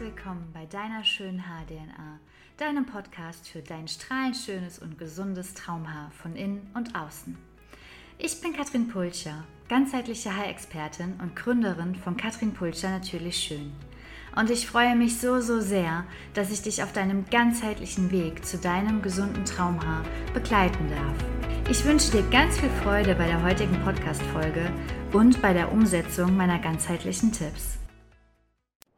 willkommen 0.00 0.50
bei 0.52 0.66
deiner 0.66 1.04
schönen 1.04 1.48
Haar-DNA, 1.48 2.20
deinem 2.58 2.84
Podcast 2.84 3.48
für 3.48 3.62
dein 3.62 3.88
strahlend 3.88 4.36
schönes 4.36 4.78
und 4.78 4.98
gesundes 4.98 5.54
Traumhaar 5.54 6.10
von 6.10 6.36
innen 6.36 6.70
und 6.74 6.94
außen. 6.94 7.36
Ich 8.18 8.40
bin 8.42 8.52
Katrin 8.52 8.88
Pulcher, 8.88 9.44
ganzheitliche 9.70 10.36
Haarexpertin 10.36 11.14
und 11.22 11.34
Gründerin 11.34 11.94
von 11.94 12.16
Katrin 12.16 12.52
Pulcher 12.52 12.90
Natürlich 12.90 13.38
Schön. 13.38 13.72
Und 14.34 14.50
ich 14.50 14.66
freue 14.66 14.96
mich 14.96 15.18
so, 15.18 15.40
so 15.40 15.60
sehr, 15.60 16.04
dass 16.34 16.50
ich 16.50 16.60
dich 16.60 16.82
auf 16.82 16.92
deinem 16.92 17.24
ganzheitlichen 17.30 18.10
Weg 18.10 18.44
zu 18.44 18.58
deinem 18.58 19.00
gesunden 19.00 19.46
Traumhaar 19.46 20.04
begleiten 20.34 20.90
darf. 20.90 21.70
Ich 21.70 21.86
wünsche 21.86 22.10
dir 22.10 22.22
ganz 22.30 22.58
viel 22.60 22.70
Freude 22.82 23.14
bei 23.14 23.26
der 23.26 23.42
heutigen 23.42 23.80
Podcast-Folge 23.82 24.70
und 25.14 25.40
bei 25.40 25.54
der 25.54 25.72
Umsetzung 25.72 26.36
meiner 26.36 26.58
ganzheitlichen 26.58 27.32
Tipps. 27.32 27.78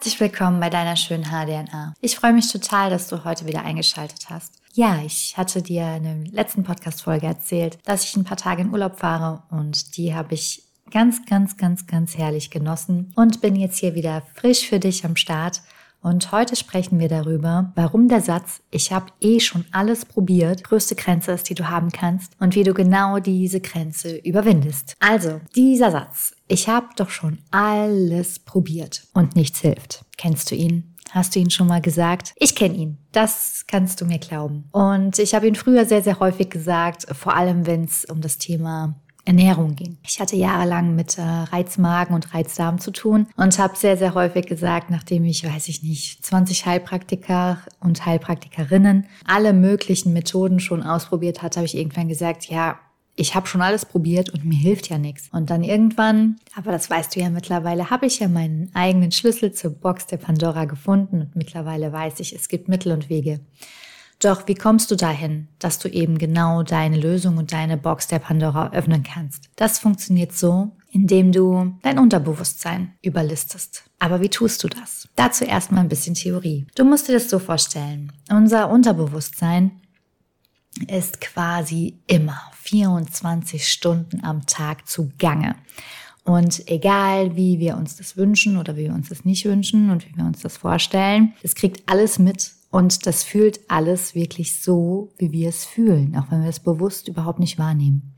Herzlich 0.01 0.21
willkommen 0.21 0.61
bei 0.61 0.71
deiner 0.71 0.95
schönen 0.95 1.25
HDNA. 1.25 1.93
Ich 2.01 2.15
freue 2.15 2.33
mich 2.33 2.53
total, 2.53 2.89
dass 2.89 3.09
du 3.09 3.25
heute 3.25 3.47
wieder 3.47 3.65
eingeschaltet 3.65 4.31
hast. 4.31 4.55
Ja, 4.73 5.03
ich 5.05 5.37
hatte 5.37 5.61
dir 5.61 5.97
in 5.97 6.05
der 6.05 6.33
letzten 6.33 6.63
Podcast-Folge 6.63 7.27
erzählt, 7.27 7.79
dass 7.85 8.05
ich 8.05 8.15
ein 8.15 8.23
paar 8.23 8.37
Tage 8.37 8.63
in 8.63 8.71
Urlaub 8.71 9.01
fahre 9.01 9.43
und 9.51 9.97
die 9.97 10.15
habe 10.15 10.35
ich 10.35 10.63
ganz, 10.93 11.27
ganz, 11.27 11.57
ganz, 11.57 11.89
ganz 11.89 12.17
herrlich 12.17 12.53
genossen 12.53 13.13
und 13.17 13.41
bin 13.41 13.57
jetzt 13.57 13.79
hier 13.79 13.97
wieder 13.97 14.23
frisch 14.37 14.69
für 14.69 14.79
dich 14.79 15.05
am 15.05 15.17
Start 15.17 15.63
und 16.09 16.33
heute 16.33 16.57
sprechen 16.57 16.99
wir 16.99 17.09
darüber, 17.09 17.71
warum 17.75 18.09
der 18.09 18.23
Satz, 18.23 18.61
ich 18.71 18.93
habe 18.93 19.13
eh 19.21 19.41
schon 19.41 19.67
alles 19.73 20.07
probiert, 20.07 20.65
größte 20.65 20.95
Grenze 20.95 21.33
ist, 21.33 21.49
die 21.51 21.55
du 21.55 21.69
haben 21.69 21.91
kannst 21.91 22.33
und 22.41 22.55
wie 22.55 22.65
du 22.65 22.73
genau 22.73 23.19
diese 23.19 23.61
Grenze 23.61 24.17
überwindest. 24.17 24.97
Also, 25.01 25.41
dieser 25.55 25.91
Satz, 25.91 26.35
ich 26.49 26.69
habe 26.69 26.89
doch 26.97 27.11
schon 27.11 27.39
alles 27.51 28.39
probiert 28.39 29.03
und 29.13 29.37
nichts 29.37 29.61
hilft. 29.61 30.05
Kennst 30.17 30.51
du 30.51 30.55
ihn? 30.55 30.95
Hast 31.11 31.35
du 31.35 31.41
ihn 31.41 31.51
schon 31.51 31.67
mal 31.67 31.81
gesagt? 31.81 32.33
Ich 32.37 32.55
kenne 32.55 32.75
ihn. 32.75 32.99
Das 33.13 33.65
kannst 33.67 34.01
du 34.01 34.05
mir 34.05 34.19
glauben. 34.19 34.69
Und 34.73 35.19
ich 35.19 35.35
habe 35.35 35.47
ihn 35.47 35.55
früher 35.55 35.85
sehr, 35.85 36.03
sehr 36.03 36.21
häufig 36.21 36.51
gesagt, 36.51 37.07
vor 37.17 37.35
allem 37.35 37.67
wenn 37.67 37.85
es 37.85 38.05
um 38.07 38.21
das 38.21 38.39
Thema 38.39 38.95
Ernährung 39.29 39.77
ging. 39.77 39.99
Ich 40.07 40.21
hatte 40.21 40.37
jahrelang 40.37 40.95
mit 40.97 41.19
äh, 41.19 41.23
Reizmagen 41.23 42.15
und 42.15 42.35
Reizdarm 42.35 42.79
zu 42.79 42.91
tun 42.91 43.27
und 43.37 43.59
habe 43.59 43.77
sehr, 43.77 43.99
sehr 43.99 44.15
häufig 44.15 44.47
gesagt, 44.47 44.91
nachdem 44.91 45.25
ich, 45.25 45.45
weiß 45.45 45.69
ich 45.69 45.83
nicht, 45.83 46.25
20 46.25 46.65
Heilpraktiker 46.65 47.59
und 47.79 48.07
Heilpraktikerinnen 48.07 49.07
alle 49.27 49.53
möglichen 49.53 50.15
Methoden 50.15 50.61
schon 50.61 50.83
ausprobiert 50.83 51.43
hatte, 51.43 51.59
habe 51.59 51.67
ich 51.67 51.77
irgendwann 51.77 52.09
gesagt, 52.09 52.47
ja, 52.47 52.79
ich 53.17 53.35
habe 53.35 53.47
schon 53.47 53.61
alles 53.61 53.85
probiert 53.85 54.31
und 54.31 54.47
mir 54.47 54.59
hilft 54.59 54.89
ja 54.89 54.97
nichts. 54.97 55.29
Und 55.31 55.51
dann 55.51 55.63
irgendwann, 55.63 56.37
aber 56.57 56.73
das 56.73 56.89
weißt 56.89 57.15
du 57.15 57.21
ja 57.21 57.29
mittlerweile, 57.29 57.91
habe 57.91 58.07
ich 58.07 58.21
ja 58.21 58.29
meinen 58.29 58.71
eigenen 58.73 59.13
Schlüssel 59.13 59.53
zur 59.53 59.73
Box 59.73 60.07
der 60.07 60.17
Pandora 60.17 60.65
gefunden 60.65 61.21
und 61.21 61.37
mittlerweile 61.37 61.93
weiß 61.93 62.21
ich, 62.21 62.35
es 62.35 62.49
gibt 62.49 62.69
Mittel 62.69 62.93
und 62.93 63.11
Wege. 63.11 63.41
Doch 64.21 64.49
wie 64.49 64.55
kommst 64.55 64.91
du 64.91 64.97
dahin, 64.97 65.47
dass 65.61 65.79
du 65.79 65.89
eben 65.89 66.19
genau 66.19 66.65
deine 66.65 66.99
Lösung 66.99 67.37
und 67.37 67.53
deine 67.53 67.77
Box 67.77 68.09
der 68.09 68.19
Pandora 68.19 68.73
öffnen 68.73 69.05
kannst? 69.05 69.49
Das 69.55 69.79
funktioniert 69.79 70.33
so, 70.33 70.73
indem 70.91 71.31
du 71.31 71.75
dein 71.83 71.99
Unterbewusstsein 71.99 72.95
überlistest. 73.01 73.85
Aber 74.01 74.21
wie 74.21 74.29
tust 74.29 74.65
du 74.65 74.69
das? 74.69 75.09
Dazu 75.15 75.45
erstmal 75.45 75.83
ein 75.83 75.89
bisschen 75.89 76.15
Theorie. 76.15 76.67
Du 76.75 76.85
musst 76.85 77.09
dir 77.09 77.13
das 77.13 77.31
so 77.31 77.39
vorstellen. 77.39 78.13
Unser 78.29 78.71
Unterbewusstsein 78.71 79.71
ist 80.89 81.21
quasi 81.21 81.99
immer 82.09 82.41
24 82.55 83.67
Stunden 83.69 84.25
am 84.25 84.47
Tag 84.47 84.89
zugange. 84.89 85.55
Und 86.25 86.69
egal, 86.69 87.37
wie 87.37 87.59
wir 87.59 87.77
uns 87.77 87.97
das 87.97 88.17
wünschen 88.17 88.59
oder 88.59 88.77
wie 88.77 88.85
wir 88.85 88.93
uns 88.93 89.09
das 89.09 89.25
nicht 89.25 89.45
wünschen 89.45 89.91
und 89.91 90.07
wie 90.07 90.17
wir 90.17 90.25
uns 90.25 90.41
das 90.41 90.57
vorstellen, 90.59 91.35
es 91.43 91.55
kriegt 91.55 91.89
alles 91.89 92.19
mit 92.19 92.58
und 92.71 93.07
das 93.07 93.25
fühlt 93.25 93.61
alles 93.69 94.15
wirklich 94.15 94.61
so, 94.61 95.11
wie 95.19 95.33
wir 95.33 95.49
es 95.49 95.65
fühlen, 95.65 96.17
auch 96.17 96.31
wenn 96.31 96.43
wir 96.43 96.51
es 96.51 96.61
bewusst 96.61 97.09
überhaupt 97.09 97.39
nicht 97.39 97.59
wahrnehmen. 97.59 98.15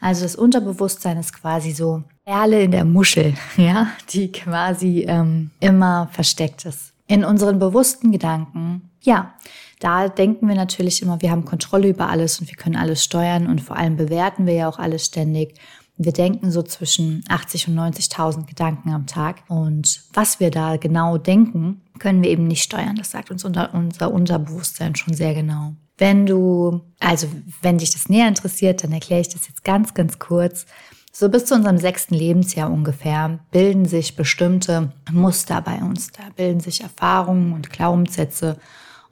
Also 0.00 0.24
das 0.24 0.34
Unterbewusstsein 0.34 1.16
ist 1.18 1.32
quasi 1.32 1.70
so 1.70 2.02
Perle 2.24 2.62
in 2.62 2.72
der 2.72 2.84
Muschel, 2.84 3.34
ja, 3.56 3.88
die 4.10 4.32
quasi 4.32 5.04
ähm, 5.06 5.50
immer 5.60 6.08
versteckt 6.12 6.64
ist. 6.64 6.92
In 7.06 7.24
unseren 7.24 7.58
bewussten 7.58 8.10
Gedanken, 8.10 8.90
ja, 9.00 9.34
da 9.80 10.08
denken 10.08 10.48
wir 10.48 10.54
natürlich 10.54 11.02
immer, 11.02 11.20
wir 11.22 11.30
haben 11.30 11.44
Kontrolle 11.44 11.88
über 11.88 12.08
alles 12.08 12.40
und 12.40 12.48
wir 12.48 12.56
können 12.56 12.76
alles 12.76 13.04
steuern 13.04 13.46
und 13.46 13.60
vor 13.60 13.76
allem 13.76 13.96
bewerten 13.96 14.46
wir 14.46 14.54
ja 14.54 14.68
auch 14.68 14.78
alles 14.78 15.06
ständig. 15.06 15.58
Wir 15.96 16.12
denken 16.12 16.50
so 16.50 16.62
zwischen 16.62 17.22
80 17.28 17.68
und 17.68 17.78
90.000 17.78 18.46
Gedanken 18.46 18.90
am 18.90 19.06
Tag. 19.06 19.42
Und 19.48 20.02
was 20.12 20.40
wir 20.40 20.50
da 20.50 20.76
genau 20.76 21.18
denken, 21.18 21.82
können 22.02 22.20
wir 22.20 22.30
eben 22.30 22.48
nicht 22.48 22.64
steuern. 22.64 22.96
Das 22.96 23.12
sagt 23.12 23.30
uns 23.30 23.44
unser, 23.44 23.72
unser 23.74 24.12
Unterbewusstsein 24.12 24.96
schon 24.96 25.14
sehr 25.14 25.34
genau. 25.34 25.74
Wenn 25.98 26.26
du, 26.26 26.80
also 26.98 27.28
wenn 27.60 27.78
dich 27.78 27.92
das 27.92 28.08
näher 28.08 28.26
interessiert, 28.26 28.82
dann 28.82 28.90
erkläre 28.90 29.20
ich 29.20 29.28
das 29.28 29.46
jetzt 29.46 29.62
ganz, 29.62 29.94
ganz 29.94 30.18
kurz. 30.18 30.66
So 31.12 31.28
bis 31.28 31.44
zu 31.44 31.54
unserem 31.54 31.78
sechsten 31.78 32.16
Lebensjahr 32.16 32.72
ungefähr 32.72 33.38
bilden 33.52 33.84
sich 33.84 34.16
bestimmte 34.16 34.92
Muster 35.12 35.60
bei 35.60 35.76
uns. 35.76 36.10
Da 36.10 36.24
bilden 36.34 36.58
sich 36.58 36.80
Erfahrungen 36.80 37.52
und 37.52 37.70
Glaubenssätze 37.70 38.56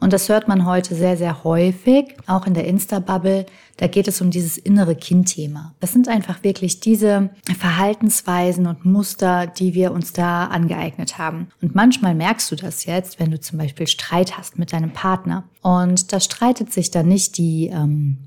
und 0.00 0.14
das 0.14 0.30
hört 0.30 0.48
man 0.48 0.64
heute 0.64 0.94
sehr, 0.94 1.18
sehr 1.18 1.44
häufig, 1.44 2.16
auch 2.26 2.46
in 2.46 2.54
der 2.54 2.66
Insta-Bubble. 2.66 3.44
Da 3.76 3.86
geht 3.86 4.08
es 4.08 4.20
um 4.22 4.30
dieses 4.30 4.56
innere 4.56 4.96
Kind-Thema. 4.96 5.74
Das 5.78 5.92
sind 5.92 6.08
einfach 6.08 6.42
wirklich 6.42 6.80
diese 6.80 7.28
Verhaltensweisen 7.58 8.66
und 8.66 8.86
Muster, 8.86 9.46
die 9.46 9.74
wir 9.74 9.92
uns 9.92 10.14
da 10.14 10.46
angeeignet 10.46 11.18
haben. 11.18 11.48
Und 11.60 11.74
manchmal 11.74 12.14
merkst 12.14 12.50
du 12.50 12.56
das 12.56 12.86
jetzt, 12.86 13.20
wenn 13.20 13.30
du 13.30 13.38
zum 13.38 13.58
Beispiel 13.58 13.86
Streit 13.86 14.38
hast 14.38 14.58
mit 14.58 14.72
deinem 14.72 14.92
Partner. 14.92 15.44
Und 15.60 16.12
da 16.12 16.20
streitet 16.20 16.72
sich 16.72 16.90
dann 16.90 17.06
nicht 17.06 17.36
die, 17.36 17.66
ähm, 17.66 18.18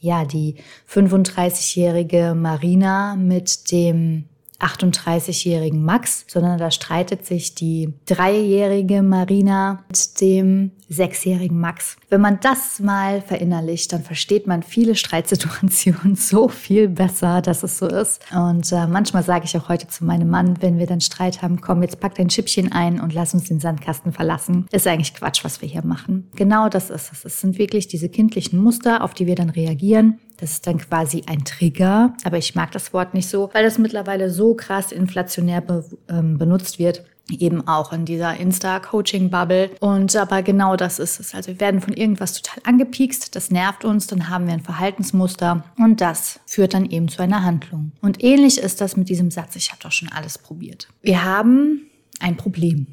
ja, 0.00 0.24
die 0.24 0.56
35-jährige 0.88 2.34
Marina 2.34 3.14
mit 3.14 3.70
dem 3.70 4.24
38-jährigen 4.60 5.82
Max, 5.82 6.24
sondern 6.28 6.58
da 6.58 6.70
streitet 6.70 7.26
sich 7.26 7.54
die 7.54 7.94
dreijährige 8.06 9.02
Marina 9.02 9.84
mit 9.88 10.20
dem 10.20 10.72
sechsjährigen 10.90 11.58
Max. 11.58 11.96
Wenn 12.08 12.20
man 12.20 12.40
das 12.40 12.80
mal 12.80 13.22
verinnerlicht, 13.22 13.92
dann 13.92 14.02
versteht 14.02 14.46
man 14.46 14.62
viele 14.62 14.96
Streitsituationen 14.96 16.14
so 16.16 16.48
viel 16.48 16.88
besser, 16.88 17.40
dass 17.40 17.62
es 17.62 17.78
so 17.78 17.86
ist. 17.86 18.20
Und 18.34 18.70
äh, 18.72 18.86
manchmal 18.88 19.22
sage 19.22 19.44
ich 19.44 19.56
auch 19.56 19.68
heute 19.68 19.86
zu 19.86 20.04
meinem 20.04 20.28
Mann, 20.28 20.60
wenn 20.60 20.78
wir 20.78 20.86
dann 20.86 21.00
Streit 21.00 21.42
haben, 21.42 21.60
komm, 21.60 21.82
jetzt 21.82 22.00
pack 22.00 22.16
dein 22.16 22.28
Schippchen 22.28 22.72
ein 22.72 23.00
und 23.00 23.14
lass 23.14 23.32
uns 23.34 23.44
den 23.44 23.60
Sandkasten 23.60 24.12
verlassen. 24.12 24.66
Ist 24.72 24.86
eigentlich 24.86 25.14
Quatsch, 25.14 25.44
was 25.44 25.62
wir 25.62 25.68
hier 25.68 25.84
machen. 25.84 26.28
Genau 26.34 26.68
das 26.68 26.90
ist 26.90 27.12
es. 27.12 27.24
Es 27.24 27.40
sind 27.40 27.58
wirklich 27.58 27.86
diese 27.86 28.08
kindlichen 28.08 28.60
Muster, 28.60 29.04
auf 29.04 29.14
die 29.14 29.26
wir 29.26 29.36
dann 29.36 29.50
reagieren. 29.50 30.18
Das 30.40 30.52
ist 30.52 30.66
dann 30.66 30.78
quasi 30.78 31.22
ein 31.26 31.44
Trigger, 31.44 32.14
aber 32.24 32.38
ich 32.38 32.54
mag 32.54 32.72
das 32.72 32.92
Wort 32.92 33.14
nicht 33.14 33.28
so, 33.28 33.50
weil 33.52 33.64
das 33.64 33.78
mittlerweile 33.78 34.30
so 34.30 34.54
krass 34.54 34.90
inflationär 34.90 35.60
be 35.60 35.84
ähm, 36.08 36.38
benutzt 36.38 36.78
wird 36.78 37.04
eben 37.38 37.66
auch 37.68 37.92
in 37.92 38.04
dieser 38.04 38.36
Insta-Coaching-Bubble. 38.36 39.70
Und 39.80 40.16
aber 40.16 40.42
genau 40.42 40.76
das 40.76 40.98
ist 40.98 41.20
es. 41.20 41.34
Also 41.34 41.52
wir 41.52 41.60
werden 41.60 41.80
von 41.80 41.92
irgendwas 41.92 42.40
total 42.40 42.62
angepiekst, 42.64 43.36
das 43.36 43.50
nervt 43.50 43.84
uns, 43.84 44.06
dann 44.06 44.28
haben 44.28 44.46
wir 44.46 44.54
ein 44.54 44.62
Verhaltensmuster 44.62 45.64
und 45.78 46.00
das 46.00 46.40
führt 46.46 46.74
dann 46.74 46.86
eben 46.86 47.08
zu 47.08 47.22
einer 47.22 47.44
Handlung. 47.44 47.92
Und 48.00 48.22
ähnlich 48.22 48.58
ist 48.58 48.80
das 48.80 48.96
mit 48.96 49.08
diesem 49.08 49.30
Satz, 49.30 49.56
ich 49.56 49.70
habe 49.70 49.82
doch 49.82 49.92
schon 49.92 50.08
alles 50.08 50.38
probiert. 50.38 50.88
Wir 51.02 51.24
haben 51.24 51.82
ein 52.20 52.36
Problem. 52.36 52.86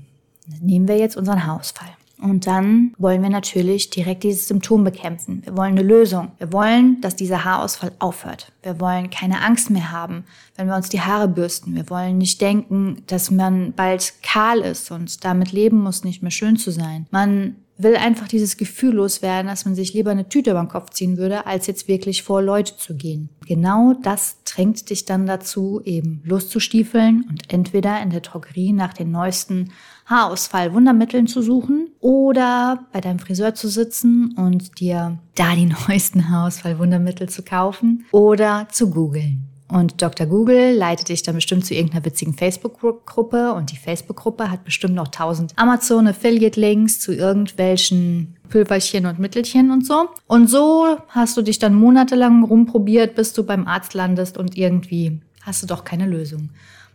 Nehmen 0.61 0.87
wir 0.87 0.97
jetzt 0.97 1.17
unseren 1.17 1.45
Haarausfall. 1.45 1.89
Und 2.19 2.47
dann 2.47 2.93
wollen 2.97 3.21
wir 3.21 3.29
natürlich 3.29 3.91
direkt 3.91 4.23
dieses 4.23 4.47
Symptom 4.47 4.83
bekämpfen. 4.83 5.43
Wir 5.45 5.55
wollen 5.55 5.77
eine 5.77 5.83
Lösung. 5.83 6.31
Wir 6.39 6.51
wollen, 6.51 6.99
dass 7.01 7.15
dieser 7.15 7.45
Haarausfall 7.45 7.91
aufhört. 7.99 8.51
Wir 8.63 8.79
wollen 8.79 9.09
keine 9.11 9.41
Angst 9.41 9.69
mehr 9.69 9.91
haben, 9.91 10.23
wenn 10.55 10.67
wir 10.67 10.75
uns 10.75 10.89
die 10.89 11.01
Haare 11.01 11.27
bürsten. 11.27 11.75
Wir 11.75 11.89
wollen 11.89 12.17
nicht 12.17 12.41
denken, 12.41 13.03
dass 13.05 13.29
man 13.29 13.73
bald 13.73 14.13
kahl 14.23 14.59
ist 14.59 14.89
und 14.89 15.23
damit 15.23 15.51
leben 15.51 15.81
muss, 15.81 16.03
nicht 16.03 16.23
mehr 16.23 16.31
schön 16.31 16.57
zu 16.57 16.71
sein. 16.71 17.05
Man 17.11 17.55
will 17.77 17.95
einfach 17.95 18.27
dieses 18.27 18.57
Gefühl 18.57 18.95
loswerden, 18.95 19.47
dass 19.47 19.65
man 19.65 19.75
sich 19.75 19.93
lieber 19.93 20.11
eine 20.11 20.29
Tüte 20.29 20.51
über 20.51 20.61
den 20.61 20.67
Kopf 20.67 20.91
ziehen 20.91 21.17
würde, 21.17 21.45
als 21.45 21.67
jetzt 21.67 21.87
wirklich 21.87 22.23
vor 22.23 22.41
Leute 22.41 22.77
zu 22.77 22.95
gehen. 22.95 23.29
Genau 23.45 23.93
das 24.01 24.43
drängt 24.43 24.89
dich 24.89 25.05
dann 25.05 25.25
dazu, 25.25 25.81
eben 25.85 26.21
loszustiefeln 26.25 27.25
und 27.29 27.53
entweder 27.53 28.01
in 28.01 28.09
der 28.09 28.21
Drogerie 28.21 28.73
nach 28.73 28.93
den 28.93 29.11
neuesten 29.11 29.71
Haarausfall-Wundermitteln 30.05 31.27
zu 31.27 31.41
suchen 31.41 31.89
oder 31.99 32.85
bei 32.93 33.01
deinem 33.01 33.19
Friseur 33.19 33.53
zu 33.53 33.67
sitzen 33.67 34.33
und 34.37 34.79
dir 34.79 35.19
da 35.35 35.55
die 35.55 35.65
neuesten 35.87 36.29
Haarausfall-Wundermittel 36.29 37.29
zu 37.29 37.43
kaufen 37.43 38.05
oder 38.11 38.67
zu 38.71 38.89
googeln. 38.89 39.56
Und 39.69 40.01
Dr. 40.01 40.27
Google 40.27 40.75
leitet 40.75 41.09
dich 41.09 41.23
dann 41.23 41.35
bestimmt 41.35 41.65
zu 41.65 41.73
irgendeiner 41.73 42.05
witzigen 42.05 42.33
Facebook-Gruppe 42.33 43.51
und 43.53 43.71
die 43.71 43.77
Facebook-Gruppe 43.77 44.49
hat 44.49 44.63
bestimmt 44.63 44.95
noch 44.95 45.09
tausend 45.09 45.51
Amazon 45.57 46.07
Affiliate-Links 46.07 47.01
zu 47.01 47.13
irgendwelchen 47.13 48.37
Pülverchen 48.47 49.05
und 49.05 49.19
Mittelchen 49.19 49.71
und 49.71 49.85
so. 49.85 50.07
Und 50.25 50.49
so 50.49 50.97
hast 51.09 51.35
du 51.35 51.41
dich 51.41 51.59
dann 51.59 51.75
monatelang 51.75 52.45
rumprobiert, 52.45 53.15
bis 53.15 53.33
du 53.33 53.43
beim 53.43 53.67
Arzt 53.67 53.93
landest 53.93 54.37
und 54.37 54.57
irgendwie 54.57 55.19
hast 55.41 55.63
du 55.63 55.67
doch 55.67 55.83
keine 55.83 56.05
Lösung. 56.05 56.49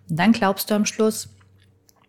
Und 0.08 0.18
dann 0.18 0.32
glaubst 0.32 0.70
du 0.70 0.74
am 0.74 0.86
Schluss, 0.86 1.28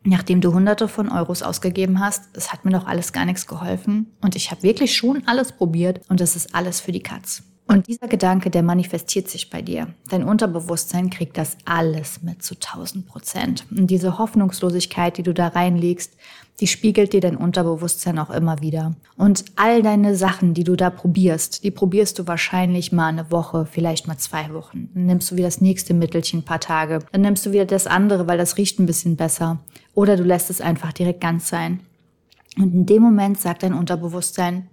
nachdem 0.03 0.39
du 0.39 0.53
hunderte 0.53 0.87
von 0.87 1.09
Euros 1.09 1.43
ausgegeben 1.43 1.99
hast, 1.99 2.29
es 2.37 2.53
hat 2.53 2.63
mir 2.63 2.71
doch 2.71 2.87
alles 2.87 3.11
gar 3.11 3.25
nichts 3.25 3.47
geholfen 3.47 4.13
und 4.21 4.37
ich 4.37 4.49
habe 4.49 4.63
wirklich 4.63 4.95
schon 4.95 5.27
alles 5.27 5.51
probiert 5.51 5.99
und 6.07 6.21
das 6.21 6.37
ist 6.37 6.55
alles 6.55 6.79
für 6.79 6.93
die 6.93 7.03
Katz. 7.03 7.43
Und 7.65 7.87
dieser 7.87 8.07
Gedanke, 8.07 8.49
der 8.49 8.61
manifestiert 8.61 9.29
sich 9.29 9.49
bei 9.49 9.61
dir. 9.61 9.87
Dein 10.09 10.23
Unterbewusstsein 10.23 11.09
kriegt 11.09 11.37
das 11.37 11.57
alles 11.65 12.21
mit 12.21 12.43
zu 12.43 12.55
1000 12.55 13.07
Prozent. 13.07 13.65
Und 13.71 13.87
diese 13.87 14.17
Hoffnungslosigkeit, 14.17 15.17
die 15.17 15.23
du 15.23 15.33
da 15.33 15.47
reinlegst, 15.47 16.13
die 16.59 16.67
spiegelt 16.67 17.13
dir 17.13 17.21
dein 17.21 17.37
Unterbewusstsein 17.37 18.19
auch 18.19 18.29
immer 18.29 18.61
wieder. 18.61 18.95
Und 19.17 19.45
all 19.55 19.81
deine 19.81 20.15
Sachen, 20.15 20.53
die 20.53 20.63
du 20.63 20.75
da 20.75 20.89
probierst, 20.89 21.63
die 21.63 21.71
probierst 21.71 22.19
du 22.19 22.27
wahrscheinlich 22.27 22.91
mal 22.91 23.07
eine 23.07 23.31
Woche, 23.31 23.65
vielleicht 23.65 24.07
mal 24.07 24.17
zwei 24.17 24.53
Wochen. 24.53 24.89
Dann 24.93 25.05
nimmst 25.05 25.31
du 25.31 25.35
wieder 25.35 25.47
das 25.47 25.61
nächste 25.61 25.93
Mittelchen 25.93 26.41
ein 26.41 26.45
paar 26.45 26.59
Tage. 26.59 26.99
Dann 27.11 27.21
nimmst 27.21 27.45
du 27.45 27.51
wieder 27.53 27.65
das 27.65 27.87
andere, 27.87 28.27
weil 28.27 28.37
das 28.37 28.57
riecht 28.57 28.79
ein 28.79 28.85
bisschen 28.85 29.15
besser. 29.15 29.59
Oder 29.95 30.15
du 30.15 30.23
lässt 30.23 30.49
es 30.49 30.61
einfach 30.61 30.93
direkt 30.93 31.21
ganz 31.21 31.47
sein. 31.47 31.79
Und 32.57 32.73
in 32.73 32.85
dem 32.85 33.01
Moment 33.01 33.39
sagt 33.39 33.63
dein 33.63 33.73
Unterbewusstsein, 33.73 34.67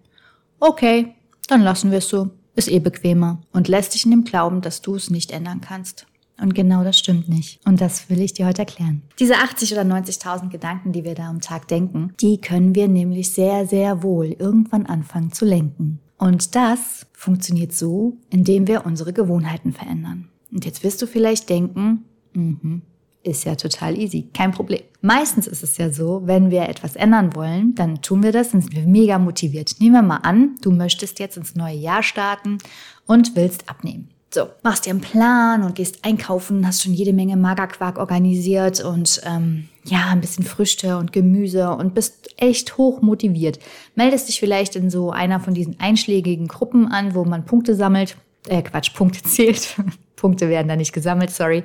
okay, 0.58 1.14
dann 1.48 1.62
lassen 1.62 1.90
wir 1.90 1.98
es 1.98 2.08
so 2.08 2.30
ist 2.54 2.68
eh 2.68 2.78
bequemer 2.78 3.40
und 3.52 3.68
lässt 3.68 3.94
dich 3.94 4.04
in 4.04 4.10
dem 4.10 4.24
Glauben, 4.24 4.60
dass 4.60 4.82
du 4.82 4.94
es 4.94 5.10
nicht 5.10 5.30
ändern 5.30 5.60
kannst. 5.60 6.06
Und 6.40 6.54
genau 6.54 6.82
das 6.84 6.98
stimmt 6.98 7.28
nicht. 7.28 7.60
Und 7.66 7.80
das 7.80 8.08
will 8.08 8.20
ich 8.20 8.32
dir 8.32 8.46
heute 8.46 8.62
erklären. 8.62 9.02
Diese 9.18 9.36
80 9.36 9.72
oder 9.72 9.82
90.000 9.82 10.48
Gedanken, 10.48 10.92
die 10.92 11.04
wir 11.04 11.14
da 11.14 11.28
am 11.28 11.40
Tag 11.40 11.68
denken, 11.68 12.14
die 12.20 12.40
können 12.40 12.74
wir 12.74 12.88
nämlich 12.88 13.32
sehr, 13.32 13.66
sehr 13.66 14.02
wohl 14.02 14.28
irgendwann 14.38 14.86
anfangen 14.86 15.32
zu 15.32 15.44
lenken. 15.44 16.00
Und 16.16 16.54
das 16.54 17.06
funktioniert 17.12 17.72
so, 17.72 18.16
indem 18.30 18.66
wir 18.66 18.86
unsere 18.86 19.12
Gewohnheiten 19.12 19.72
verändern. 19.72 20.28
Und 20.50 20.64
jetzt 20.64 20.82
wirst 20.82 21.00
du 21.02 21.06
vielleicht 21.06 21.48
denken, 21.48 22.04
mhm, 22.32 22.82
ist 23.22 23.44
ja 23.44 23.54
total 23.54 23.98
easy, 23.98 24.28
kein 24.32 24.50
Problem. 24.50 24.80
Meistens 25.02 25.46
ist 25.46 25.62
es 25.62 25.76
ja 25.76 25.90
so, 25.90 26.22
wenn 26.24 26.50
wir 26.50 26.68
etwas 26.68 26.96
ändern 26.96 27.34
wollen, 27.34 27.74
dann 27.74 28.00
tun 28.02 28.22
wir 28.22 28.32
das, 28.32 28.50
dann 28.50 28.62
sind 28.62 28.74
wir 28.74 28.86
mega 28.86 29.18
motiviert. 29.18 29.76
Nehmen 29.78 29.94
wir 29.94 30.02
mal 30.02 30.16
an, 30.18 30.56
du 30.62 30.70
möchtest 30.70 31.18
jetzt 31.18 31.36
ins 31.36 31.54
neue 31.54 31.76
Jahr 31.76 32.02
starten 32.02 32.58
und 33.06 33.36
willst 33.36 33.68
abnehmen. 33.68 34.08
So, 34.32 34.46
machst 34.62 34.86
dir 34.86 34.90
einen 34.90 35.00
Plan 35.00 35.64
und 35.64 35.74
gehst 35.74 36.04
einkaufen, 36.04 36.64
hast 36.64 36.82
schon 36.82 36.94
jede 36.94 37.12
Menge 37.12 37.36
Magerquark 37.36 37.98
organisiert 37.98 38.82
und 38.82 39.20
ähm, 39.24 39.68
ja, 39.84 40.06
ein 40.10 40.20
bisschen 40.20 40.44
Früchte 40.44 40.98
und 40.98 41.12
Gemüse 41.12 41.70
und 41.70 41.94
bist 41.94 42.28
echt 42.36 42.76
hoch 42.76 43.02
motiviert. 43.02 43.58
Meldest 43.96 44.28
dich 44.28 44.38
vielleicht 44.38 44.76
in 44.76 44.88
so 44.88 45.10
einer 45.10 45.40
von 45.40 45.52
diesen 45.52 45.80
einschlägigen 45.80 46.46
Gruppen 46.46 46.86
an, 46.86 47.16
wo 47.16 47.24
man 47.24 47.44
Punkte 47.44 47.74
sammelt. 47.74 48.16
Äh, 48.46 48.62
Quatsch, 48.62 48.94
Punkte 48.94 49.22
zählt. 49.24 49.74
Punkte 50.14 50.48
werden 50.48 50.68
da 50.68 50.76
nicht 50.76 50.92
gesammelt, 50.92 51.30
sorry. 51.30 51.64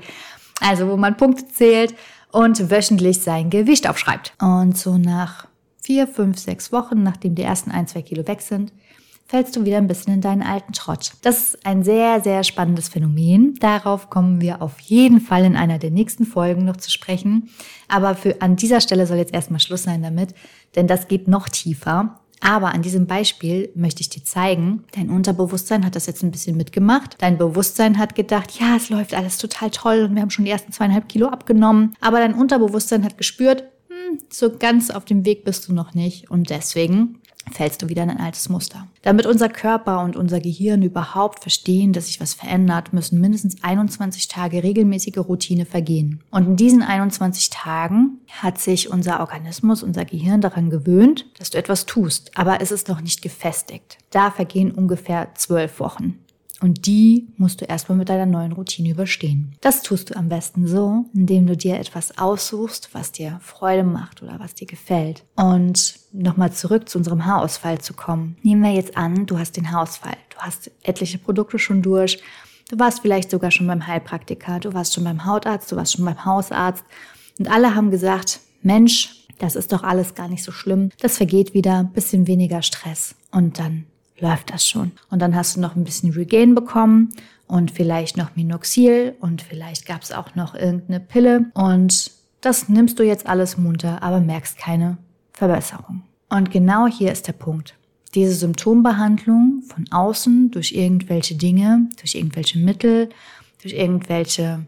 Also 0.61 0.87
wo 0.89 0.97
man 0.97 1.17
Punkte 1.17 1.47
zählt 1.47 1.95
und 2.31 2.69
wöchentlich 2.69 3.21
sein 3.21 3.49
Gewicht 3.49 3.89
aufschreibt. 3.89 4.33
Und 4.41 4.77
so 4.77 4.97
nach 4.97 5.47
vier, 5.81 6.07
fünf, 6.07 6.37
sechs 6.39 6.71
Wochen, 6.71 7.03
nachdem 7.03 7.35
die 7.35 7.43
ersten 7.43 7.71
ein, 7.71 7.87
zwei 7.87 8.01
Kilo 8.01 8.27
weg 8.27 8.41
sind, 8.41 8.73
fällst 9.27 9.55
du 9.55 9.65
wieder 9.65 9.77
ein 9.77 9.87
bisschen 9.87 10.13
in 10.13 10.21
deinen 10.21 10.43
alten 10.43 10.73
Schrott. 10.73 11.13
Das 11.21 11.37
ist 11.37 11.65
ein 11.65 11.83
sehr, 11.83 12.21
sehr 12.21 12.43
spannendes 12.43 12.89
Phänomen. 12.89 13.55
Darauf 13.59 14.09
kommen 14.09 14.39
wir 14.39 14.61
auf 14.61 14.79
jeden 14.81 15.19
Fall 15.19 15.45
in 15.45 15.55
einer 15.55 15.79
der 15.79 15.91
nächsten 15.91 16.25
Folgen 16.25 16.65
noch 16.65 16.77
zu 16.77 16.91
sprechen. 16.91 17.49
Aber 17.87 18.15
für, 18.15 18.41
an 18.41 18.55
dieser 18.55 18.81
Stelle 18.81 19.07
soll 19.07 19.17
jetzt 19.17 19.33
erstmal 19.33 19.59
Schluss 19.59 19.83
sein 19.83 20.03
damit, 20.03 20.35
denn 20.75 20.87
das 20.87 21.07
geht 21.07 21.27
noch 21.27 21.49
tiefer. 21.49 22.19
Aber 22.41 22.73
an 22.73 22.81
diesem 22.81 23.07
Beispiel 23.07 23.69
möchte 23.75 24.01
ich 24.01 24.09
dir 24.09 24.23
zeigen, 24.23 24.83
dein 24.91 25.09
Unterbewusstsein 25.09 25.85
hat 25.85 25.95
das 25.95 26.05
jetzt 26.05 26.23
ein 26.23 26.31
bisschen 26.31 26.57
mitgemacht. 26.57 27.15
Dein 27.19 27.37
Bewusstsein 27.37 27.97
hat 27.97 28.15
gedacht, 28.15 28.59
ja, 28.59 28.75
es 28.75 28.89
läuft 28.89 29.13
alles 29.13 29.37
total 29.37 29.69
toll 29.71 30.03
und 30.03 30.15
wir 30.15 30.21
haben 30.21 30.29
schon 30.29 30.45
die 30.45 30.51
ersten 30.51 30.71
zweieinhalb 30.71 31.09
Kilo 31.09 31.27
abgenommen. 31.27 31.95
Aber 32.01 32.19
dein 32.19 32.33
Unterbewusstsein 32.33 33.03
hat 33.03 33.17
gespürt, 33.17 33.63
hm, 33.87 34.19
so 34.29 34.51
ganz 34.57 34.89
auf 34.89 35.05
dem 35.05 35.25
Weg 35.25 35.43
bist 35.43 35.67
du 35.67 35.73
noch 35.73 35.93
nicht. 35.93 36.29
Und 36.29 36.49
deswegen 36.49 37.19
fällst 37.51 37.81
du 37.81 37.89
wieder 37.89 38.03
in 38.03 38.09
ein 38.09 38.19
altes 38.19 38.49
Muster. 38.49 38.87
Damit 39.01 39.25
unser 39.25 39.49
Körper 39.49 40.03
und 40.03 40.15
unser 40.15 40.39
Gehirn 40.39 40.81
überhaupt 40.81 41.41
verstehen, 41.41 41.93
dass 41.93 42.07
sich 42.07 42.19
was 42.19 42.33
verändert, 42.33 42.93
müssen 42.93 43.21
mindestens 43.21 43.63
21 43.63 44.27
Tage 44.27 44.63
regelmäßige 44.63 45.17
Routine 45.17 45.65
vergehen. 45.65 46.21
Und 46.31 46.47
in 46.47 46.55
diesen 46.55 46.81
21 46.81 47.49
Tagen 47.49 48.19
hat 48.29 48.59
sich 48.59 48.91
unser 48.91 49.19
Organismus, 49.19 49.83
unser 49.83 50.05
Gehirn 50.05 50.41
daran 50.41 50.69
gewöhnt, 50.69 51.25
dass 51.37 51.51
du 51.51 51.57
etwas 51.57 51.85
tust, 51.85 52.31
aber 52.35 52.61
es 52.61 52.71
ist 52.71 52.87
noch 52.87 53.01
nicht 53.01 53.21
gefestigt. 53.21 53.97
Da 54.09 54.31
vergehen 54.31 54.71
ungefähr 54.71 55.33
zwölf 55.35 55.79
Wochen. 55.79 56.19
Und 56.61 56.85
die 56.85 57.27
musst 57.37 57.61
du 57.61 57.65
erstmal 57.65 57.97
mit 57.97 58.09
deiner 58.09 58.25
neuen 58.25 58.53
Routine 58.53 58.89
überstehen. 58.89 59.55
Das 59.61 59.81
tust 59.81 60.09
du 60.09 60.15
am 60.15 60.29
besten 60.29 60.67
so, 60.67 61.05
indem 61.13 61.47
du 61.47 61.57
dir 61.57 61.79
etwas 61.79 62.17
aussuchst, 62.17 62.89
was 62.93 63.11
dir 63.11 63.39
Freude 63.41 63.83
macht 63.83 64.23
oder 64.23 64.39
was 64.39 64.55
dir 64.55 64.67
gefällt. 64.67 65.23
Und 65.35 65.99
nochmal 66.13 66.53
zurück 66.53 66.87
zu 66.87 66.97
unserem 66.97 67.25
Haarausfall 67.25 67.79
zu 67.79 67.93
kommen. 67.93 68.37
Nehmen 68.41 68.63
wir 68.63 68.71
jetzt 68.71 68.95
an, 68.95 69.25
du 69.25 69.37
hast 69.37 69.57
den 69.57 69.71
Haarausfall. 69.71 70.17
Du 70.29 70.37
hast 70.37 70.71
etliche 70.83 71.17
Produkte 71.17 71.59
schon 71.59 71.81
durch. 71.81 72.21
Du 72.69 72.79
warst 72.79 73.01
vielleicht 73.01 73.29
sogar 73.29 73.51
schon 73.51 73.67
beim 73.67 73.85
Heilpraktiker. 73.85 74.59
Du 74.59 74.73
warst 74.73 74.93
schon 74.93 75.03
beim 75.03 75.25
Hautarzt. 75.25 75.71
Du 75.71 75.75
warst 75.75 75.93
schon 75.93 76.05
beim 76.05 76.25
Hausarzt. 76.25 76.83
Und 77.37 77.49
alle 77.49 77.75
haben 77.75 77.91
gesagt, 77.91 78.39
Mensch, 78.61 79.25
das 79.39 79.55
ist 79.55 79.73
doch 79.73 79.83
alles 79.83 80.15
gar 80.15 80.29
nicht 80.29 80.43
so 80.43 80.51
schlimm. 80.51 80.89
Das 80.99 81.17
vergeht 81.17 81.53
wieder, 81.53 81.83
bisschen 81.83 82.27
weniger 82.27 82.61
Stress. 82.61 83.15
Und 83.31 83.59
dann 83.59 83.85
läuft 84.19 84.53
das 84.53 84.67
schon. 84.67 84.91
Und 85.09 85.21
dann 85.21 85.35
hast 85.35 85.55
du 85.55 85.61
noch 85.61 85.75
ein 85.75 85.83
bisschen 85.83 86.11
Regain 86.13 86.55
bekommen 86.55 87.13
und 87.47 87.71
vielleicht 87.71 88.17
noch 88.17 88.35
Minoxil 88.35 89.15
und 89.19 89.41
vielleicht 89.41 89.85
gab 89.85 90.01
es 90.01 90.11
auch 90.11 90.35
noch 90.35 90.55
irgendeine 90.55 90.99
Pille. 90.99 91.51
Und 91.53 92.11
das 92.41 92.69
nimmst 92.69 92.99
du 92.99 93.03
jetzt 93.03 93.27
alles 93.27 93.57
munter, 93.57 94.01
aber 94.03 94.19
merkst 94.19 94.57
keine 94.57 94.97
Verbesserung. 95.33 96.03
Und 96.29 96.51
genau 96.51 96.87
hier 96.87 97.11
ist 97.11 97.27
der 97.27 97.33
Punkt. 97.33 97.75
Diese 98.13 98.33
Symptombehandlung 98.33 99.63
von 99.67 99.85
außen 99.91 100.51
durch 100.51 100.71
irgendwelche 100.71 101.35
Dinge, 101.35 101.89
durch 101.99 102.15
irgendwelche 102.15 102.57
Mittel, 102.59 103.09
durch 103.61 103.73
irgendwelche 103.73 104.65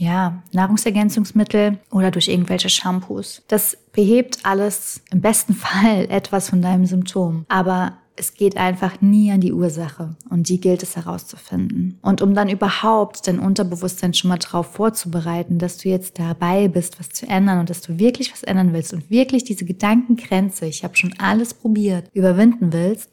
ja, 0.00 0.42
Nahrungsergänzungsmittel 0.52 1.78
oder 1.90 2.10
durch 2.10 2.28
irgendwelche 2.28 2.70
Shampoos. 2.70 3.42
Das 3.48 3.76
behebt 3.92 4.38
alles 4.44 5.02
im 5.10 5.20
besten 5.20 5.54
Fall 5.54 6.06
etwas 6.10 6.50
von 6.50 6.62
deinem 6.62 6.86
Symptom. 6.86 7.44
Aber 7.48 7.98
es 8.16 8.34
geht 8.34 8.56
einfach 8.56 9.00
nie 9.00 9.30
an 9.32 9.40
die 9.40 9.52
Ursache 9.52 10.14
und 10.28 10.48
die 10.48 10.60
gilt 10.60 10.82
es 10.82 10.96
herauszufinden. 10.96 11.98
Und 12.02 12.20
um 12.20 12.34
dann 12.34 12.48
überhaupt 12.48 13.26
dein 13.26 13.38
Unterbewusstsein 13.38 14.12
schon 14.14 14.28
mal 14.28 14.38
darauf 14.38 14.66
vorzubereiten, 14.66 15.58
dass 15.58 15.78
du 15.78 15.88
jetzt 15.88 16.18
dabei 16.18 16.68
bist, 16.68 17.00
was 17.00 17.08
zu 17.08 17.26
ändern 17.26 17.60
und 17.60 17.70
dass 17.70 17.80
du 17.80 17.98
wirklich 17.98 18.32
was 18.32 18.42
ändern 18.42 18.72
willst 18.72 18.92
und 18.92 19.08
wirklich 19.10 19.44
diese 19.44 19.64
Gedankengrenze, 19.64 20.66
ich 20.66 20.84
habe 20.84 20.96
schon 20.96 21.14
alles 21.18 21.54
probiert, 21.54 22.10
überwinden 22.12 22.72
willst, 22.72 23.08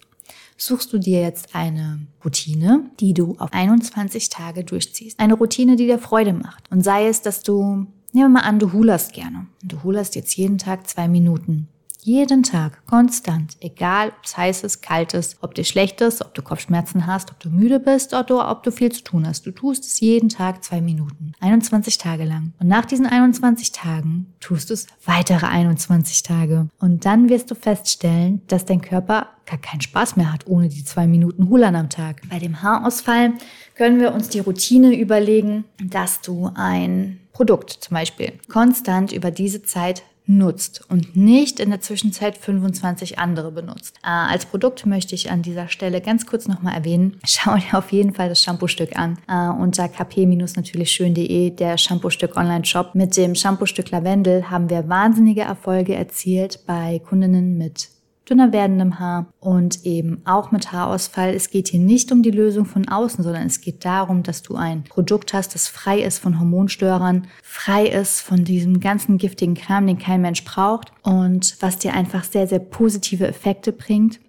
suchst 0.57 0.91
du 0.91 0.97
dir 0.97 1.21
jetzt 1.21 1.55
eine 1.55 1.99
Routine, 2.25 2.89
die 2.99 3.13
du 3.13 3.35
auf 3.37 3.53
21 3.53 4.29
Tage 4.29 4.63
durchziehst. 4.63 5.19
Eine 5.19 5.35
Routine, 5.35 5.75
die 5.75 5.85
dir 5.85 5.99
Freude 5.99 6.33
macht. 6.33 6.69
Und 6.71 6.83
sei 6.83 7.07
es, 7.07 7.21
dass 7.21 7.43
du, 7.43 7.85
nehmen 8.11 8.25
wir 8.25 8.29
mal 8.29 8.39
an, 8.41 8.59
du 8.59 8.73
hulerst 8.73 9.13
gerne. 9.13 9.45
Du 9.63 9.83
hulerst 9.83 10.15
jetzt 10.15 10.35
jeden 10.35 10.57
Tag 10.57 10.87
zwei 10.87 11.07
Minuten. 11.07 11.69
Jeden 12.07 12.41
Tag, 12.41 12.85
konstant, 12.85 13.57
egal 13.59 14.13
ob 14.17 14.23
es 14.23 14.37
heiß 14.37 14.63
ist, 14.63 14.81
kalt 14.81 15.13
ist, 15.13 15.35
ob 15.41 15.55
dir 15.55 15.65
schlecht 15.65 15.99
ist, 15.99 16.21
ob 16.21 16.33
du 16.33 16.41
Kopfschmerzen 16.41 17.05
hast, 17.05 17.31
ob 17.31 17.39
du 17.41 17.49
müde 17.49 17.81
bist 17.81 18.13
oder 18.13 18.49
ob 18.49 18.63
du 18.63 18.71
viel 18.71 18.93
zu 18.93 19.03
tun 19.03 19.27
hast. 19.27 19.45
Du 19.45 19.51
tust 19.51 19.83
es 19.83 19.99
jeden 19.99 20.29
Tag 20.29 20.63
zwei 20.63 20.79
Minuten, 20.79 21.33
21 21.41 21.97
Tage 21.97 22.23
lang. 22.23 22.53
Und 22.61 22.69
nach 22.69 22.85
diesen 22.85 23.07
21 23.07 23.73
Tagen 23.73 24.33
tust 24.39 24.69
du 24.69 24.75
es 24.75 24.87
weitere 25.03 25.47
21 25.47 26.23
Tage. 26.23 26.69
Und 26.79 27.03
dann 27.03 27.27
wirst 27.27 27.51
du 27.51 27.55
feststellen, 27.55 28.41
dass 28.47 28.63
dein 28.63 28.79
Körper 28.79 29.27
gar 29.45 29.59
keinen 29.59 29.81
Spaß 29.81 30.15
mehr 30.15 30.31
hat 30.31 30.47
ohne 30.47 30.69
die 30.69 30.85
zwei 30.85 31.07
Minuten 31.07 31.49
Hulern 31.49 31.75
am 31.75 31.89
Tag. 31.89 32.21
Bei 32.29 32.39
dem 32.39 32.63
Haarausfall 32.63 33.33
können 33.75 33.99
wir 33.99 34.13
uns 34.13 34.29
die 34.29 34.39
Routine 34.39 34.97
überlegen, 34.97 35.65
dass 35.83 36.21
du 36.21 36.51
ein 36.55 37.19
Produkt 37.33 37.71
zum 37.71 37.95
Beispiel 37.95 38.31
konstant 38.47 39.11
über 39.11 39.29
diese 39.29 39.61
Zeit 39.61 40.03
nutzt 40.27 40.83
und 40.89 41.15
nicht 41.15 41.59
in 41.59 41.69
der 41.69 41.81
Zwischenzeit 41.81 42.37
25 42.37 43.17
andere 43.17 43.51
benutzt. 43.51 43.95
Äh, 44.03 44.09
als 44.09 44.45
Produkt 44.45 44.85
möchte 44.85 45.15
ich 45.15 45.31
an 45.31 45.41
dieser 45.41 45.69
Stelle 45.69 46.01
ganz 46.01 46.25
kurz 46.25 46.47
nochmal 46.47 46.75
erwähnen, 46.75 47.19
schau 47.25 47.55
dir 47.55 47.77
auf 47.77 47.91
jeden 47.91 48.13
Fall 48.13 48.29
das 48.29 48.43
Shampoo-Stück 48.43 48.97
an 48.97 49.17
äh, 49.27 49.49
unter 49.49 49.87
kp-natürlich 49.87 50.91
schön.de, 50.91 51.51
der 51.51 51.77
Shampoo-Stück 51.77 52.35
Online-Shop. 52.35 52.93
Mit 52.93 53.15
dem 53.17 53.35
Shampoo-Stück 53.35 53.89
Lavendel 53.91 54.49
haben 54.49 54.69
wir 54.69 54.87
wahnsinnige 54.89 55.41
Erfolge 55.41 55.95
erzielt 55.95 56.65
bei 56.65 56.99
Kundinnen 56.99 57.57
mit 57.57 57.89
dünner 58.29 58.51
werdendem 58.51 58.99
Haar 58.99 59.27
und 59.39 59.85
eben 59.85 60.21
auch 60.25 60.51
mit 60.51 60.71
Haarausfall. 60.71 61.33
Es 61.33 61.49
geht 61.49 61.69
hier 61.69 61.79
nicht 61.79 62.11
um 62.11 62.23
die 62.23 62.31
Lösung 62.31 62.65
von 62.65 62.87
außen, 62.87 63.23
sondern 63.23 63.47
es 63.47 63.61
geht 63.61 63.85
darum, 63.85 64.23
dass 64.23 64.41
du 64.43 64.55
ein 64.55 64.83
Produkt 64.83 65.33
hast, 65.33 65.55
das 65.55 65.67
frei 65.67 66.01
ist 66.01 66.19
von 66.19 66.39
Hormonstörern, 66.39 67.27
frei 67.41 67.87
ist 67.87 68.21
von 68.21 68.43
diesem 68.43 68.79
ganzen 68.79 69.17
giftigen 69.17 69.55
Kram, 69.55 69.87
den 69.87 69.97
kein 69.97 70.21
Mensch 70.21 70.43
braucht 70.43 70.91
und 71.03 71.55
was 71.59 71.77
dir 71.77 71.93
einfach 71.93 72.23
sehr, 72.23 72.47
sehr 72.47 72.59
positive 72.59 73.27
Effekte 73.27 73.71
bringt. 73.71 74.19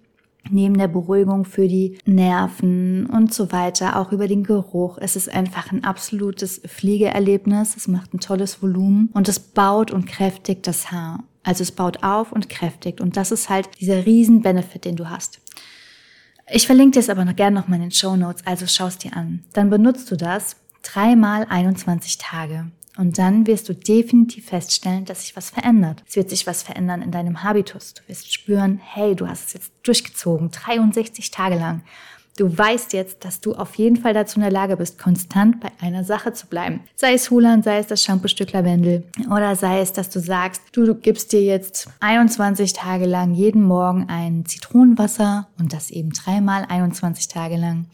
neben 0.49 0.77
der 0.77 0.87
Beruhigung 0.87 1.45
für 1.45 1.67
die 1.67 1.97
Nerven 2.05 3.05
und 3.05 3.33
so 3.33 3.51
weiter, 3.51 3.99
auch 3.99 4.11
über 4.11 4.27
den 4.27 4.43
Geruch. 4.43 4.97
Es 4.99 5.15
ist 5.15 5.33
einfach 5.33 5.71
ein 5.71 5.83
absolutes 5.83 6.61
Fliegeerlebnis. 6.65 7.75
Es 7.75 7.87
macht 7.87 8.13
ein 8.13 8.19
tolles 8.19 8.61
Volumen 8.61 9.09
und 9.13 9.27
es 9.27 9.39
baut 9.39 9.91
und 9.91 10.07
kräftigt 10.07 10.65
das 10.67 10.91
Haar. 10.91 11.23
Also 11.43 11.63
es 11.63 11.71
baut 11.71 12.03
auf 12.03 12.31
und 12.31 12.49
kräftigt 12.49 13.01
und 13.01 13.17
das 13.17 13.31
ist 13.31 13.49
halt 13.49 13.69
dieser 13.79 14.05
riesen 14.05 14.41
Benefit, 14.41 14.85
den 14.85 14.95
du 14.95 15.09
hast. 15.09 15.39
Ich 16.51 16.65
verlinke 16.65 16.93
dir 16.93 16.99
es 16.99 17.09
aber 17.09 17.25
noch 17.25 17.35
gerne 17.35 17.59
noch 17.59 17.67
mal 17.67 17.75
in 17.75 17.83
den 17.83 17.91
Show 17.91 18.15
Notes, 18.15 18.45
also 18.45 18.65
schau 18.67 18.87
es 18.87 18.97
dir 18.97 19.15
an. 19.15 19.43
Dann 19.53 19.69
benutzt 19.69 20.09
du 20.11 20.15
das 20.15 20.55
dreimal 20.81 21.45
21 21.47 22.17
Tage. 22.17 22.71
Und 22.97 23.17
dann 23.17 23.47
wirst 23.47 23.69
du 23.69 23.73
definitiv 23.73 24.47
feststellen, 24.47 25.05
dass 25.05 25.21
sich 25.21 25.35
was 25.37 25.51
verändert. 25.51 26.03
Es 26.07 26.15
wird 26.17 26.29
sich 26.29 26.45
was 26.47 26.63
verändern 26.63 27.01
in 27.01 27.11
deinem 27.11 27.43
Habitus. 27.43 27.93
Du 27.93 28.01
wirst 28.07 28.33
spüren, 28.33 28.79
hey, 28.83 29.15
du 29.15 29.27
hast 29.27 29.47
es 29.47 29.53
jetzt 29.53 29.71
durchgezogen, 29.83 30.51
63 30.51 31.31
Tage 31.31 31.55
lang. 31.55 31.83
Du 32.39 32.57
weißt 32.57 32.93
jetzt, 32.93 33.25
dass 33.25 33.41
du 33.41 33.53
auf 33.53 33.75
jeden 33.75 33.97
Fall 33.97 34.13
dazu 34.13 34.37
in 34.37 34.43
der 34.43 34.51
Lage 34.51 34.77
bist, 34.77 34.97
konstant 34.97 35.59
bei 35.59 35.71
einer 35.81 36.05
Sache 36.05 36.31
zu 36.31 36.47
bleiben. 36.47 36.79
Sei 36.95 37.13
es 37.13 37.29
Hulan, 37.29 37.63
sei 37.63 37.79
es 37.79 37.87
das 37.87 38.01
Shampoo-Stück 38.01 38.53
Lavendel 38.53 39.03
oder 39.29 39.57
sei 39.57 39.81
es, 39.81 39.91
dass 39.91 40.09
du 40.09 40.21
sagst, 40.21 40.61
du, 40.71 40.85
du 40.85 40.95
gibst 40.95 41.33
dir 41.33 41.43
jetzt 41.43 41.89
21 41.99 42.71
Tage 42.71 43.07
lang 43.07 43.33
jeden 43.33 43.61
Morgen 43.61 44.05
ein 44.07 44.45
Zitronenwasser 44.45 45.49
und 45.59 45.73
das 45.73 45.91
eben 45.91 46.11
dreimal 46.11 46.65
21 46.69 47.27
Tage 47.27 47.57
lang. 47.57 47.87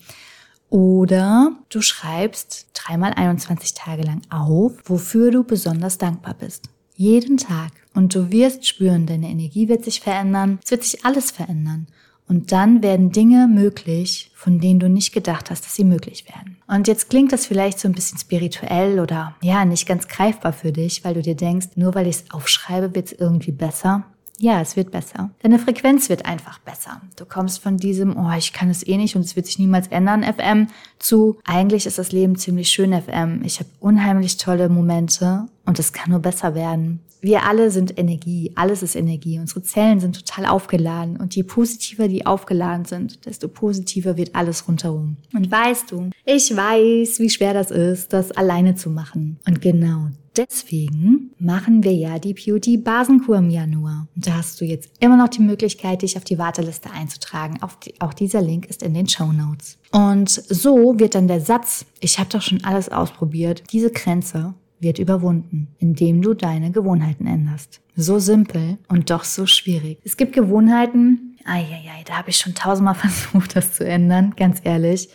Oder 0.69 1.53
du 1.69 1.81
schreibst 1.81 2.67
dreimal 2.75 3.13
21 3.13 3.73
Tage 3.73 4.03
lang 4.03 4.21
auf, 4.29 4.73
wofür 4.85 5.31
du 5.31 5.43
besonders 5.43 5.97
dankbar 5.97 6.35
bist. 6.35 6.69
Jeden 6.95 7.37
Tag. 7.37 7.71
Und 7.95 8.13
du 8.13 8.29
wirst 8.31 8.67
spüren, 8.67 9.07
deine 9.07 9.27
Energie 9.27 9.69
wird 9.69 9.83
sich 9.83 10.01
verändern. 10.01 10.59
Es 10.63 10.69
wird 10.69 10.83
sich 10.83 11.03
alles 11.03 11.31
verändern. 11.31 11.87
Und 12.27 12.51
dann 12.51 12.81
werden 12.81 13.11
Dinge 13.11 13.47
möglich, 13.47 14.31
von 14.33 14.59
denen 14.59 14.79
du 14.79 14.89
nicht 14.89 15.13
gedacht 15.13 15.51
hast, 15.51 15.65
dass 15.65 15.75
sie 15.75 15.83
möglich 15.83 16.25
werden. 16.27 16.57
Und 16.67 16.87
jetzt 16.87 17.09
klingt 17.09 17.31
das 17.31 17.45
vielleicht 17.45 17.79
so 17.79 17.87
ein 17.87 17.93
bisschen 17.93 18.17
spirituell 18.17 18.99
oder 18.99 19.35
ja, 19.41 19.63
nicht 19.65 19.87
ganz 19.87 20.07
greifbar 20.07 20.53
für 20.53 20.71
dich, 20.71 21.03
weil 21.03 21.13
du 21.13 21.21
dir 21.21 21.35
denkst, 21.35 21.67
nur 21.75 21.93
weil 21.93 22.07
ich 22.07 22.17
es 22.17 22.31
aufschreibe, 22.31 22.95
wird 22.95 23.07
es 23.07 23.13
irgendwie 23.13 23.51
besser. 23.51 24.05
Ja, 24.37 24.59
es 24.59 24.75
wird 24.75 24.91
besser. 24.91 25.29
Deine 25.41 25.59
Frequenz 25.59 26.09
wird 26.09 26.25
einfach 26.25 26.59
besser. 26.59 27.01
Du 27.15 27.25
kommst 27.25 27.61
von 27.61 27.77
diesem, 27.77 28.17
oh, 28.17 28.31
ich 28.37 28.51
kann 28.51 28.69
es 28.69 28.85
eh 28.85 28.97
nicht 28.97 29.15
und 29.15 29.23
es 29.23 29.35
wird 29.35 29.45
sich 29.45 29.59
niemals 29.59 29.87
ändern, 29.87 30.23
FM, 30.23 30.67
zu, 30.99 31.37
eigentlich 31.45 31.85
ist 31.85 31.97
das 31.97 32.11
Leben 32.11 32.35
ziemlich 32.35 32.69
schön, 32.69 32.93
FM. 32.93 33.43
Ich 33.45 33.59
habe 33.59 33.69
unheimlich 33.79 34.35
tolle 34.37 34.67
Momente 34.67 35.47
und 35.65 35.79
es 35.79 35.93
kann 35.93 36.11
nur 36.11 36.19
besser 36.19 36.55
werden. 36.55 36.99
Wir 37.21 37.43
alle 37.43 37.71
sind 37.71 37.97
Energie, 37.97 38.51
alles 38.55 38.83
ist 38.83 38.95
Energie. 38.95 39.39
Unsere 39.39 39.63
Zellen 39.63 39.99
sind 39.99 40.15
total 40.15 40.45
aufgeladen 40.45 41.17
und 41.17 41.35
je 41.35 41.43
positiver 41.43 42.07
die 42.07 42.25
aufgeladen 42.25 42.85
sind, 42.85 43.25
desto 43.25 43.47
positiver 43.47 44.15
wird 44.15 44.35
alles 44.35 44.67
rundherum. 44.67 45.17
Und 45.33 45.49
weißt 45.49 45.91
du, 45.91 46.11
ich 46.23 46.55
weiß, 46.55 47.19
wie 47.19 47.29
schwer 47.29 47.53
das 47.53 47.71
ist, 47.71 48.13
das 48.13 48.31
alleine 48.31 48.75
zu 48.75 48.91
machen. 48.91 49.39
Und 49.47 49.61
genau 49.61 50.09
deswegen 50.37 51.31
machen 51.39 51.83
wir 51.83 51.93
ja 51.93 52.19
die 52.19 52.33
Beauty 52.33 52.77
Basenkur 52.77 53.37
im 53.37 53.49
Januar. 53.49 54.07
Und 54.15 54.27
da 54.27 54.37
hast 54.37 54.59
du 54.59 54.65
jetzt 54.65 54.89
immer 54.99 55.17
noch 55.17 55.29
die 55.29 55.41
Möglichkeit, 55.41 56.01
dich 56.01 56.17
auf 56.17 56.23
die 56.23 56.37
Warteliste 56.37 56.91
einzutragen. 56.91 57.61
Auch, 57.61 57.73
die, 57.75 57.99
auch 58.01 58.13
dieser 58.13 58.41
Link 58.41 58.65
ist 58.67 58.83
in 58.83 58.93
den 58.93 59.07
Show 59.07 59.31
Notes. 59.31 59.77
Und 59.91 60.29
so 60.29 60.99
wird 60.99 61.15
dann 61.15 61.27
der 61.27 61.41
Satz, 61.41 61.85
ich 61.99 62.19
habe 62.19 62.29
doch 62.29 62.41
schon 62.41 62.63
alles 62.63 62.89
ausprobiert, 62.89 63.63
diese 63.71 63.91
Grenze 63.91 64.53
wird 64.85 64.99
überwunden, 64.99 65.67
indem 65.79 66.21
du 66.21 66.33
deine 66.33 66.71
Gewohnheiten 66.71 67.25
änderst. 67.25 67.81
So 67.95 68.19
simpel 68.19 68.77
und 68.87 69.09
doch 69.09 69.23
so 69.23 69.47
schwierig. 69.47 69.97
Es 70.05 70.15
gibt 70.15 70.33
Gewohnheiten, 70.33 71.37
ai, 71.43 71.65
da 72.05 72.19
habe 72.19 72.29
ich 72.29 72.37
schon 72.37 72.53
tausendmal 72.53 72.95
versucht, 72.95 73.55
das 73.55 73.73
zu 73.73 73.83
ändern, 73.85 74.33
ganz 74.37 74.61
ehrlich. 74.63 75.09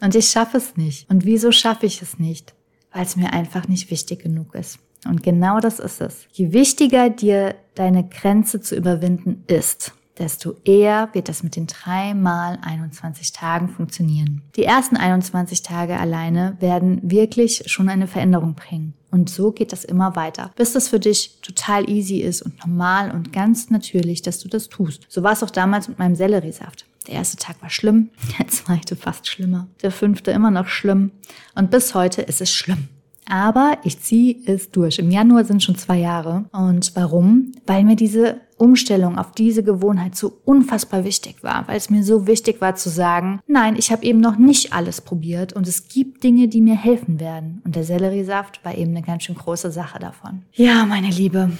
Und 0.00 0.14
ich 0.14 0.28
schaffe 0.28 0.56
es 0.58 0.76
nicht. 0.76 1.10
Und 1.10 1.24
wieso 1.24 1.52
schaffe 1.52 1.86
ich 1.86 2.00
es 2.00 2.18
nicht? 2.18 2.54
Weil 2.92 3.02
es 3.02 3.16
mir 3.16 3.32
einfach 3.32 3.68
nicht 3.68 3.90
wichtig 3.90 4.22
genug 4.22 4.54
ist. 4.54 4.78
Und 5.06 5.22
genau 5.22 5.60
das 5.60 5.80
ist 5.80 6.00
es. 6.00 6.26
Je 6.32 6.52
wichtiger 6.52 7.10
dir 7.10 7.56
deine 7.74 8.08
Grenze 8.08 8.60
zu 8.60 8.76
überwinden 8.76 9.44
ist, 9.46 9.92
desto 10.18 10.54
eher 10.64 11.10
wird 11.12 11.28
das 11.28 11.42
mit 11.42 11.56
den 11.56 11.66
drei 11.66 12.14
mal 12.14 12.58
21 12.62 13.32
Tagen 13.32 13.68
funktionieren. 13.68 14.42
Die 14.56 14.64
ersten 14.64 14.96
21 14.96 15.62
Tage 15.62 15.98
alleine 15.98 16.56
werden 16.60 17.00
wirklich 17.02 17.64
schon 17.66 17.88
eine 17.88 18.06
Veränderung 18.06 18.54
bringen. 18.54 18.94
Und 19.10 19.30
so 19.30 19.52
geht 19.52 19.72
das 19.72 19.84
immer 19.84 20.16
weiter, 20.16 20.52
bis 20.56 20.72
das 20.72 20.88
für 20.88 21.00
dich 21.00 21.40
total 21.40 21.88
easy 21.88 22.18
ist 22.18 22.42
und 22.42 22.58
normal 22.58 23.10
und 23.12 23.32
ganz 23.32 23.70
natürlich, 23.70 24.22
dass 24.22 24.40
du 24.40 24.48
das 24.48 24.68
tust. 24.68 25.06
So 25.08 25.22
war 25.22 25.32
es 25.32 25.42
auch 25.42 25.50
damals 25.50 25.88
mit 25.88 25.98
meinem 25.98 26.16
Selleriesaft. 26.16 26.86
Der 27.06 27.14
erste 27.14 27.36
Tag 27.36 27.62
war 27.62 27.70
schlimm, 27.70 28.10
der 28.38 28.48
zweite 28.48 28.96
fast 28.96 29.26
schlimmer, 29.28 29.68
der 29.82 29.90
fünfte 29.90 30.32
immer 30.32 30.50
noch 30.50 30.68
schlimm 30.68 31.12
und 31.54 31.70
bis 31.70 31.94
heute 31.94 32.22
ist 32.22 32.40
es 32.40 32.52
schlimm. 32.52 32.88
Aber 33.28 33.78
ich 33.82 34.00
ziehe 34.00 34.36
es 34.46 34.70
durch. 34.70 34.98
Im 34.98 35.10
Januar 35.10 35.44
sind 35.44 35.62
schon 35.62 35.76
zwei 35.76 35.98
Jahre. 35.98 36.44
Und 36.52 36.92
warum? 36.94 37.52
Weil 37.66 37.84
mir 37.84 37.96
diese 37.96 38.40
Umstellung 38.56 39.18
auf 39.18 39.32
diese 39.32 39.62
Gewohnheit 39.62 40.16
so 40.16 40.40
unfassbar 40.44 41.04
wichtig 41.04 41.42
war, 41.42 41.68
weil 41.68 41.76
es 41.76 41.90
mir 41.90 42.02
so 42.02 42.26
wichtig 42.26 42.60
war 42.60 42.74
zu 42.74 42.88
sagen, 42.88 43.40
nein, 43.46 43.76
ich 43.76 43.92
habe 43.92 44.04
eben 44.04 44.20
noch 44.20 44.38
nicht 44.38 44.72
alles 44.72 45.00
probiert 45.00 45.52
und 45.52 45.68
es 45.68 45.88
gibt 45.88 46.24
Dinge, 46.24 46.48
die 46.48 46.60
mir 46.60 46.76
helfen 46.76 47.20
werden. 47.20 47.60
Und 47.64 47.76
der 47.76 47.84
Selleriesaft 47.84 48.64
war 48.64 48.74
eben 48.74 48.92
eine 48.92 49.02
ganz 49.02 49.24
schön 49.24 49.34
große 49.34 49.70
Sache 49.70 49.98
davon. 49.98 50.42
Ja, 50.54 50.86
meine 50.86 51.08
Liebe. 51.08 51.50